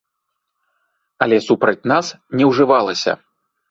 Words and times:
Але 1.27 1.37
супраць 1.51 1.87
нас 1.95 2.05
не 2.39 2.43
ўжывалася. 2.53 3.21